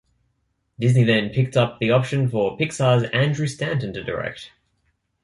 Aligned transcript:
Disney 0.79 1.03
then 1.03 1.29
picked 1.29 1.55
up 1.55 1.77
the 1.77 1.91
option 1.91 2.27
for 2.27 2.57
Pixar's 2.57 3.07
Andrew 3.13 3.45
Stanton 3.45 3.93
to 3.93 4.03
direct. 4.03 4.49